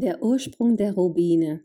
[0.00, 1.64] Der Ursprung der Rubine.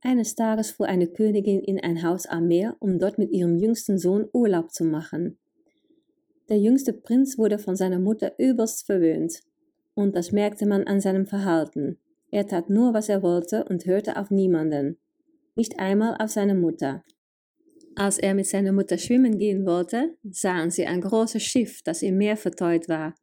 [0.00, 3.98] Eines Tages fuhr eine Königin in ein Haus am Meer, um dort mit ihrem jüngsten
[3.98, 5.36] Sohn Urlaub zu machen.
[6.48, 9.42] Der jüngste Prinz wurde von seiner Mutter übelst verwöhnt,
[9.92, 11.98] und das merkte man an seinem Verhalten.
[12.30, 14.96] Er tat nur, was er wollte und hörte auf niemanden,
[15.54, 17.04] nicht einmal auf seine Mutter.
[17.96, 22.16] Als er mit seiner Mutter schwimmen gehen wollte, sahen sie ein großes Schiff, das im
[22.16, 23.14] Meer verteut war.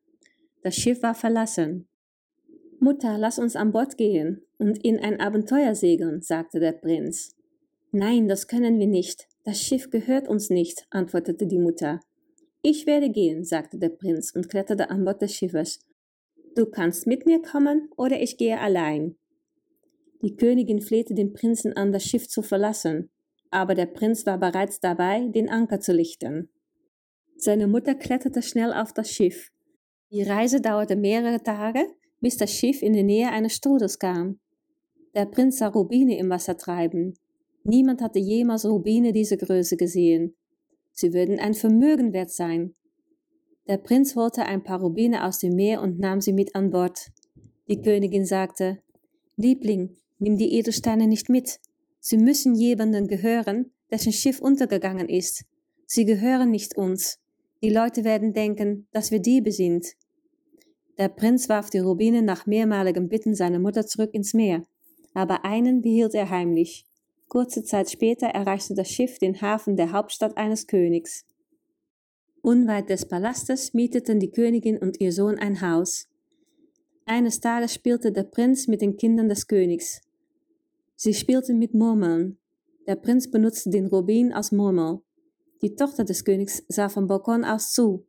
[0.61, 1.87] Das Schiff war verlassen,
[2.79, 7.35] Mutter, lass uns an Bord gehen und in ein Abenteuer segeln, sagte der Prinz.
[7.91, 9.27] Nein, das können wir nicht.
[9.43, 11.99] Das Schiff gehört uns nicht, antwortete die Mutter.
[12.61, 15.79] Ich werde gehen, sagte der Prinz und kletterte an Bord des Schiffes.
[16.55, 19.15] Du kannst mit mir kommen oder ich gehe allein.
[20.21, 23.09] Die Königin flehte den Prinzen an, das Schiff zu verlassen,
[23.49, 26.49] aber der Prinz war bereits dabei, den Anker zu lichten.
[27.35, 29.51] Seine Mutter kletterte schnell auf das Schiff.
[30.11, 31.87] Die Reise dauerte mehrere Tage,
[32.19, 34.39] bis das Schiff in die Nähe eines Strudels kam.
[35.13, 37.15] Der Prinz sah Rubine im Wasser treiben.
[37.63, 40.35] Niemand hatte jemals Rubine dieser Größe gesehen.
[40.93, 42.75] Sie würden ein Vermögen wert sein.
[43.67, 47.11] Der Prinz holte ein paar Rubine aus dem Meer und nahm sie mit an Bord.
[47.67, 48.79] Die Königin sagte,
[49.35, 51.59] Liebling, nimm die Edelsteine nicht mit.
[51.99, 55.45] Sie müssen jemandem gehören, dessen Schiff untergegangen ist.
[55.85, 57.19] Sie gehören nicht uns.
[57.61, 59.85] Die Leute werden denken, dass wir Diebe sind.
[60.97, 64.63] Der Prinz warf die Rubine nach mehrmaligem Bitten seiner Mutter zurück ins Meer,
[65.13, 66.85] aber einen behielt er heimlich.
[67.27, 71.25] Kurze Zeit später erreichte das Schiff den Hafen der Hauptstadt eines Königs.
[72.41, 76.07] Unweit des Palastes mieteten die Königin und ihr Sohn ein Haus.
[77.05, 80.01] Eines Tages spielte der Prinz mit den Kindern des Königs.
[80.95, 82.37] Sie spielten mit Murmeln.
[82.87, 85.01] Der Prinz benutzte den Rubin als Murmel.
[85.61, 88.05] Die Tochter des Königs sah vom Balkon aus zu.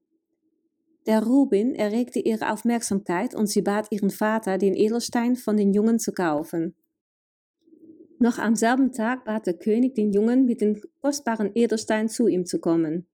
[1.06, 5.98] Der Rubin erregte ihre Aufmerksamkeit und sie bat ihren Vater, den Edelstein von den Jungen
[5.98, 6.75] zu kaufen.
[8.22, 12.46] Noch am selben Tag bat der König den Jungen, mit dem kostbaren Edelstein zu ihm
[12.46, 13.08] zu kommen.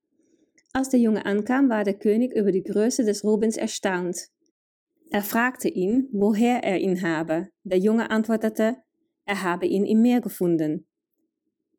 [0.74, 4.28] Als der Junge ankam, war der König über die Größe des Rubins erstaunt.
[5.08, 7.48] Er fragte ihn, woher er ihn habe.
[7.64, 8.76] Der Junge antwortete,
[9.24, 10.86] er habe ihn im Meer gefunden.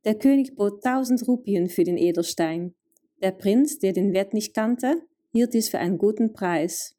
[0.05, 2.73] Der König bot tausend Rupien für den Edelstein.
[3.21, 6.97] Der Prinz, der den Wert nicht kannte, hielt dies für einen guten Preis.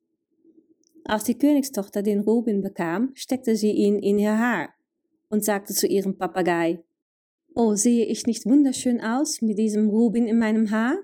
[1.05, 4.69] Als die Königstochter den Rubin bekam, steckte sie ihn in ihr Haar
[5.31, 6.85] und sagte zu ihrem Papagei,
[7.55, 10.99] Oh, sehe ich nicht wunderschön aus mit diesem Rubin in meinem Haar?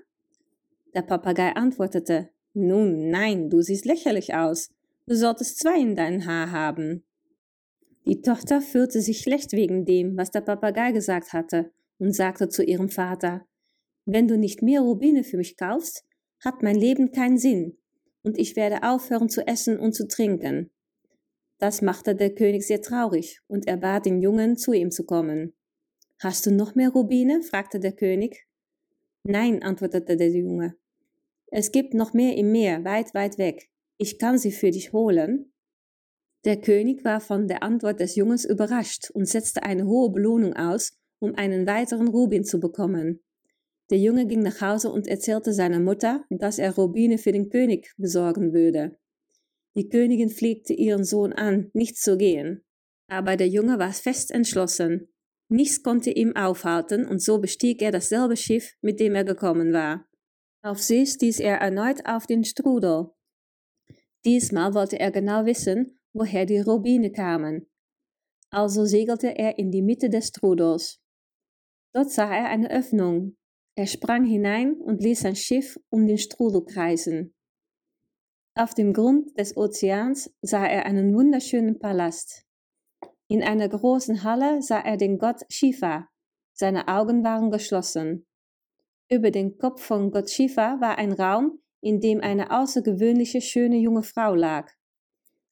[0.93, 4.69] Der Papagei antwortete, Nun, nein, du siehst lächerlich aus.
[5.07, 7.03] Du solltest zwei in deinem Haar haben.
[8.05, 12.63] Die Tochter fühlte sich schlecht wegen dem, was der Papagei gesagt hatte, und sagte zu
[12.63, 13.45] ihrem Vater,
[14.05, 16.05] Wenn du nicht mehr Rubine für mich kaufst,
[16.39, 17.77] hat mein Leben keinen Sinn
[18.27, 20.69] und ich werde aufhören zu essen und zu trinken.
[21.59, 25.53] Das machte der König sehr traurig und er bat den Jungen, zu ihm zu kommen.
[26.19, 27.41] Hast du noch mehr Rubine?
[27.41, 28.47] fragte der König.
[29.23, 30.75] Nein, antwortete der Junge.
[31.47, 33.69] Es gibt noch mehr im Meer, weit, weit weg.
[33.97, 35.51] Ich kann sie für dich holen.
[36.45, 40.97] Der König war von der Antwort des Jungens überrascht und setzte eine hohe Belohnung aus,
[41.19, 43.23] um einen weiteren Rubin zu bekommen.
[43.89, 47.93] Der Junge ging nach Hause und erzählte seiner Mutter, dass er Rubine für den König
[47.97, 48.97] besorgen würde.
[49.77, 52.65] Die Königin flegte ihren Sohn an, nicht zu gehen.
[53.09, 55.07] Aber der Junge war fest entschlossen.
[55.49, 60.09] Nichts konnte ihn aufhalten, und so bestieg er dasselbe Schiff, mit dem er gekommen war.
[60.63, 63.11] Auf See stieß er erneut auf den Strudel.
[64.25, 67.69] Diesmal wollte er genau wissen, woher die Rubine kamen.
[68.49, 70.99] Also segelte er in die Mitte des Strudels.
[71.93, 73.37] Dort sah er eine Öffnung,
[73.77, 77.36] er sprang hinein und ließ sein Schiff um den Strudel kreisen.
[78.57, 82.43] Auf dem Grund des Ozeans sah er einen wunderschönen Palast.
[83.27, 86.07] In einer großen Halle sah er den Gott Shiva.
[86.53, 88.25] Seine Augen waren geschlossen.
[89.11, 94.01] Über den Kopf von Gott Shiva war ein Raum, in dem eine außergewöhnliche schöne junge
[94.01, 94.71] Frau lag.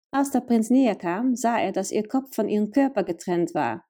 [0.09, 3.85] Als der Prinz näher kam, sah er, dass ihr Kopf von ihrem Körper getrennt war.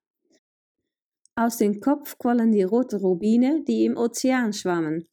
[1.36, 5.08] Aus dem Kopf quollen die roten Rubine, die im Ozean schwammen.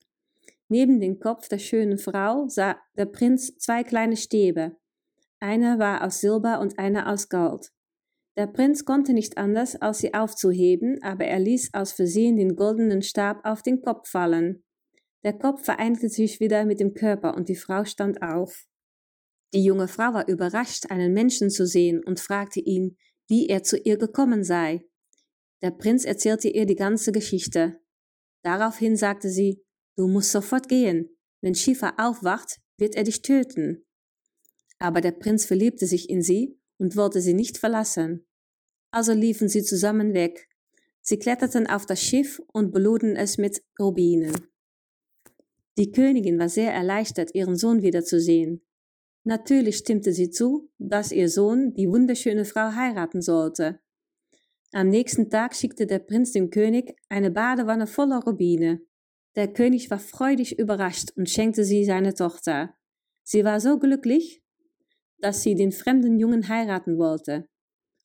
[0.73, 4.75] Neben dem Kopf der schönen Frau sah der Prinz zwei kleine Stäbe.
[5.39, 7.71] Einer war aus Silber und einer aus Gold.
[8.39, 13.03] Der Prinz konnte nicht anders, als sie aufzuheben, aber er ließ aus Versehen den goldenen
[13.03, 14.65] Stab auf den Kopf fallen.
[15.25, 18.65] Der Kopf vereinigte sich wieder mit dem Körper und die Frau stand auf.
[19.53, 22.97] Die junge Frau war überrascht, einen Menschen zu sehen und fragte ihn,
[23.29, 24.87] wie er zu ihr gekommen sei.
[25.61, 27.79] Der Prinz erzählte ihr die ganze Geschichte.
[28.43, 29.63] Daraufhin sagte sie,
[29.97, 31.17] du musst sofort gehen.
[31.41, 33.85] Wenn Schiefer aufwacht, wird er dich töten.
[34.79, 38.27] Aber der Prinz verliebte sich in sie und wollte sie nicht verlassen.
[38.91, 40.49] Also liefen sie zusammen weg.
[41.01, 44.33] Sie kletterten auf das Schiff und beluden es mit Rubinen.
[45.79, 48.63] Die Königin war sehr erleichtert, ihren Sohn wiederzusehen.
[49.25, 53.81] Natürlich stimmte sie zu, dass ihr Sohn die wunderschöne Frau heiraten sollte.
[54.73, 58.81] Am nächsten Tag schickte der Prinz dem König eine Badewanne voller Rubine.
[59.35, 62.75] Der König war freudig überrascht und schenkte sie seine Tochter.
[63.23, 64.43] Sie war so glücklich,
[65.19, 67.47] dass sie den fremden Jungen heiraten wollte.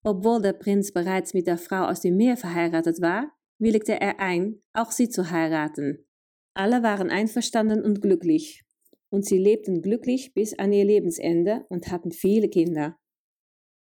[0.03, 4.61] Obwohl der Prinz bereits mit der Frau aus dem Meer verheiratet war, willigte er ein,
[4.73, 6.05] auch sie zu heiraten.
[6.53, 8.63] Alle waren einverstanden und glücklich.
[9.09, 12.97] Und sie lebten glücklich bis an ihr Lebensende und hatten viele Kinder.